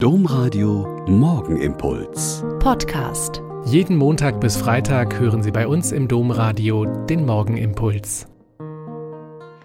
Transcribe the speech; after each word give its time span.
Domradio 0.00 1.04
Morgenimpuls. 1.08 2.44
Podcast. 2.60 3.42
Jeden 3.64 3.96
Montag 3.96 4.40
bis 4.40 4.56
Freitag 4.56 5.18
hören 5.18 5.42
Sie 5.42 5.50
bei 5.50 5.66
uns 5.66 5.90
im 5.90 6.06
Domradio 6.06 6.84
den 6.84 7.26
Morgenimpuls. 7.26 8.28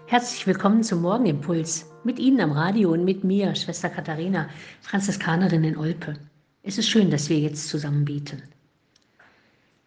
Herzlich 0.06 0.44
willkommen 0.44 0.82
zum 0.82 1.02
Morgenimpuls. 1.02 1.88
Mit 2.02 2.18
Ihnen 2.18 2.40
am 2.40 2.50
Radio 2.50 2.90
und 2.90 3.04
mit 3.04 3.22
mir, 3.22 3.54
Schwester 3.54 3.88
Katharina, 3.88 4.48
Franziskanerin 4.80 5.62
in 5.62 5.76
Olpe. 5.76 6.14
Es 6.64 6.78
ist 6.78 6.88
schön, 6.88 7.12
dass 7.12 7.28
wir 7.30 7.38
jetzt 7.38 7.68
zusammen 7.68 8.04
beten. 8.04 8.42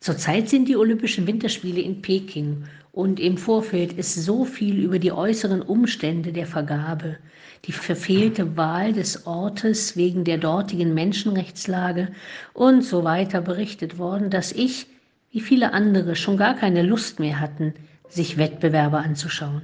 Zurzeit 0.08 0.48
sind 0.48 0.70
die 0.70 0.78
Olympischen 0.78 1.28
Winterspiele 1.28 1.82
in 1.82 2.02
Peking 2.02 2.64
und 2.94 3.20
im 3.20 3.38
Vorfeld 3.38 3.92
ist 3.92 4.16
so 4.16 4.46
viel 4.46 4.80
über 4.80 5.00
die 5.00 5.12
äußeren 5.12 5.62
Umstände 5.62 6.32
der 6.32 6.48
Vergabe, 6.48 7.18
die 7.66 7.74
verfehlte 7.74 8.56
Wahl 8.56 8.94
des 8.94 9.28
Ortes 9.28 9.98
wegen 9.98 10.24
der 10.24 10.38
dortigen 10.38 10.94
Menschenrechtslage 10.94 12.08
und 12.54 12.86
so 12.86 13.04
weiter 13.04 13.42
berichtet 13.42 13.98
worden, 13.98 14.30
dass 14.30 14.54
ich, 14.54 14.88
wie 15.34 15.42
viele 15.42 15.74
andere, 15.74 16.16
schon 16.16 16.38
gar 16.38 16.54
keine 16.54 16.84
Lust 16.84 17.20
mehr 17.20 17.42
hatten, 17.42 17.74
sich 18.08 18.38
Wettbewerbe 18.38 19.00
anzuschauen. 19.00 19.64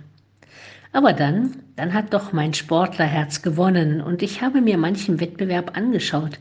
Aber 0.92 1.14
dann, 1.14 1.56
dann 1.78 1.94
hat 1.94 2.14
doch 2.14 2.34
mein 2.34 2.54
Sportlerherz 2.54 3.44
gewonnen 3.44 4.02
und 4.02 4.22
ich 4.22 4.42
habe 4.42 4.60
mir 4.60 4.78
manchen 4.78 5.22
Wettbewerb 5.22 5.78
angeschaut. 5.78 6.38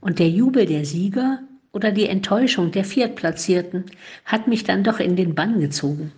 Und 0.00 0.20
der 0.20 0.28
Jubel 0.28 0.66
der 0.66 0.84
Sieger 0.84 1.40
oder 1.74 1.90
die 1.90 2.08
Enttäuschung 2.08 2.70
der 2.70 2.84
Viertplatzierten 2.84 3.84
hat 4.24 4.46
mich 4.46 4.62
dann 4.62 4.84
doch 4.84 5.00
in 5.00 5.16
den 5.16 5.34
Bann 5.34 5.60
gezogen. 5.60 6.12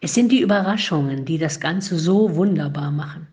Es 0.00 0.14
sind 0.14 0.32
die 0.32 0.40
Überraschungen, 0.40 1.24
die 1.24 1.38
das 1.38 1.60
Ganze 1.60 1.96
so 1.96 2.34
wunderbar 2.34 2.90
machen. 2.90 3.28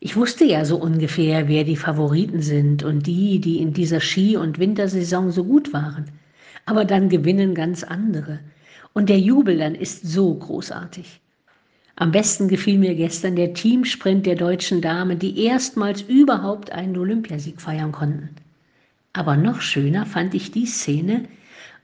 Ich 0.00 0.16
wusste 0.16 0.44
ja 0.44 0.64
so 0.64 0.76
ungefähr, 0.76 1.46
wer 1.46 1.62
die 1.62 1.76
Favoriten 1.76 2.42
sind 2.42 2.82
und 2.82 3.06
die, 3.06 3.40
die 3.40 3.58
in 3.58 3.72
dieser 3.72 4.00
Ski- 4.00 4.36
und 4.36 4.58
Wintersaison 4.58 5.30
so 5.30 5.44
gut 5.44 5.72
waren. 5.72 6.10
Aber 6.66 6.84
dann 6.84 7.08
gewinnen 7.08 7.54
ganz 7.54 7.84
andere. 7.84 8.40
Und 8.92 9.08
der 9.08 9.20
Jubel 9.20 9.58
dann 9.58 9.76
ist 9.76 10.04
so 10.04 10.34
großartig. 10.34 11.20
Am 11.94 12.10
besten 12.10 12.48
gefiel 12.48 12.78
mir 12.78 12.96
gestern 12.96 13.36
der 13.36 13.54
Teamsprint 13.54 14.26
der 14.26 14.34
deutschen 14.34 14.82
Damen, 14.82 15.18
die 15.18 15.44
erstmals 15.44 16.02
überhaupt 16.02 16.72
einen 16.72 16.96
Olympiasieg 16.98 17.60
feiern 17.60 17.92
konnten. 17.92 18.30
Aber 19.16 19.38
noch 19.38 19.62
schöner 19.62 20.04
fand 20.04 20.34
ich 20.34 20.50
die 20.50 20.66
Szene, 20.66 21.22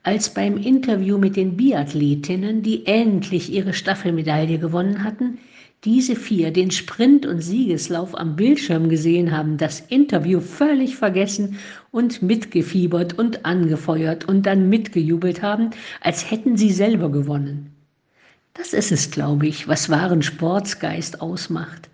als 0.03 0.35
beim 0.35 0.55
Interview 0.55 1.17
mit 1.17 1.35
den 1.35 1.57
Biathletinnen, 1.57 2.61
die 2.61 2.85
endlich 2.85 3.51
ihre 3.51 3.73
Staffelmedaille 3.73 4.59
gewonnen 4.59 5.03
hatten, 5.03 5.39
diese 5.83 6.15
vier 6.15 6.51
den 6.51 6.69
Sprint 6.69 7.25
und 7.25 7.41
Siegeslauf 7.41 8.15
am 8.15 8.35
Bildschirm 8.35 8.87
gesehen 8.87 9.35
haben, 9.35 9.57
das 9.57 9.79
Interview 9.79 10.41
völlig 10.41 10.95
vergessen 10.95 11.57
und 11.89 12.21
mitgefiebert 12.21 13.17
und 13.17 13.47
angefeuert 13.47 14.25
und 14.29 14.45
dann 14.45 14.69
mitgejubelt 14.69 15.41
haben, 15.41 15.71
als 16.01 16.29
hätten 16.29 16.55
sie 16.55 16.71
selber 16.71 17.09
gewonnen. 17.09 17.71
Das 18.53 18.73
ist 18.73 18.91
es, 18.91 19.09
glaube 19.09 19.47
ich, 19.47 19.67
was 19.67 19.89
wahren 19.89 20.21
Sportsgeist 20.21 21.19
ausmacht. 21.19 21.89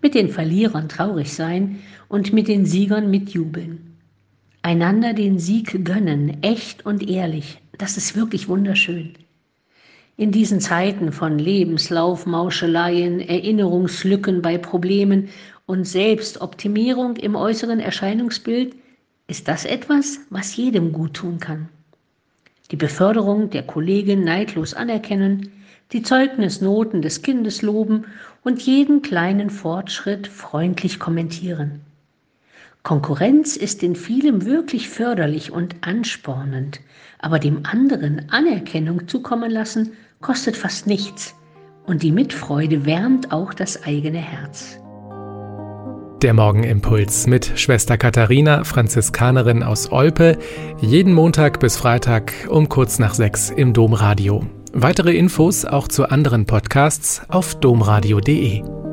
Mit 0.00 0.14
den 0.14 0.28
Verlierern 0.28 0.88
traurig 0.88 1.32
sein 1.32 1.80
und 2.06 2.32
mit 2.32 2.46
den 2.46 2.64
Siegern 2.64 3.10
mitjubeln. 3.10 3.93
Einander 4.64 5.12
den 5.12 5.38
Sieg 5.38 5.84
gönnen, 5.84 6.42
echt 6.42 6.86
und 6.86 7.06
ehrlich, 7.06 7.60
das 7.76 7.98
ist 7.98 8.16
wirklich 8.16 8.48
wunderschön. 8.48 9.12
In 10.16 10.32
diesen 10.32 10.58
Zeiten 10.58 11.12
von 11.12 11.38
Lebenslaufmauscheleien, 11.38 13.20
Erinnerungslücken 13.20 14.40
bei 14.40 14.56
Problemen 14.56 15.28
und 15.66 15.86
Selbstoptimierung 15.86 17.16
im 17.16 17.36
äußeren 17.36 17.78
Erscheinungsbild 17.78 18.74
ist 19.26 19.48
das 19.48 19.66
etwas, 19.66 20.20
was 20.30 20.56
jedem 20.56 20.92
gut 20.92 21.12
tun 21.12 21.40
kann. 21.40 21.68
Die 22.70 22.76
Beförderung 22.76 23.50
der 23.50 23.64
Kollegin 23.64 24.24
neidlos 24.24 24.72
anerkennen, 24.72 25.52
die 25.92 26.00
Zeugnisnoten 26.00 27.02
des 27.02 27.20
Kindes 27.20 27.60
loben 27.60 28.06
und 28.44 28.62
jeden 28.62 29.02
kleinen 29.02 29.50
Fortschritt 29.50 30.26
freundlich 30.26 30.98
kommentieren. 30.98 31.82
Konkurrenz 32.84 33.56
ist 33.56 33.82
in 33.82 33.96
vielem 33.96 34.44
wirklich 34.44 34.90
förderlich 34.90 35.50
und 35.50 35.74
anspornend, 35.80 36.80
aber 37.18 37.38
dem 37.38 37.64
anderen 37.64 38.30
Anerkennung 38.30 39.08
zukommen 39.08 39.50
lassen 39.50 39.94
kostet 40.20 40.54
fast 40.54 40.86
nichts 40.86 41.34
und 41.86 42.02
die 42.02 42.12
Mitfreude 42.12 42.84
wärmt 42.84 43.32
auch 43.32 43.54
das 43.54 43.84
eigene 43.84 44.18
Herz. 44.18 44.78
Der 46.22 46.34
Morgenimpuls 46.34 47.26
mit 47.26 47.52
Schwester 47.58 47.96
Katharina, 47.96 48.64
Franziskanerin 48.64 49.62
aus 49.62 49.90
Olpe, 49.90 50.38
jeden 50.80 51.14
Montag 51.14 51.60
bis 51.60 51.78
Freitag 51.78 52.32
um 52.50 52.68
kurz 52.68 52.98
nach 52.98 53.14
sechs 53.14 53.48
im 53.48 53.72
Domradio. 53.72 54.44
Weitere 54.74 55.16
Infos 55.16 55.64
auch 55.64 55.88
zu 55.88 56.10
anderen 56.10 56.44
Podcasts 56.44 57.22
auf 57.28 57.54
domradio.de. 57.54 58.83